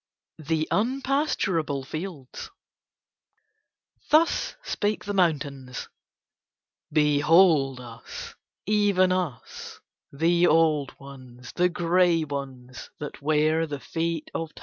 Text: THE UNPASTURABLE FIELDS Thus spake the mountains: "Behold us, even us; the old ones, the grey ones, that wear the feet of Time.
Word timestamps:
THE 0.39 0.67
UNPASTURABLE 0.71 1.83
FIELDS 1.83 2.49
Thus 4.09 4.55
spake 4.63 5.05
the 5.05 5.13
mountains: 5.13 5.89
"Behold 6.91 7.79
us, 7.79 8.33
even 8.65 9.11
us; 9.11 9.79
the 10.11 10.47
old 10.47 10.99
ones, 10.99 11.53
the 11.53 11.69
grey 11.69 12.23
ones, 12.23 12.89
that 12.97 13.21
wear 13.21 13.67
the 13.67 13.79
feet 13.79 14.31
of 14.33 14.55
Time. 14.55 14.59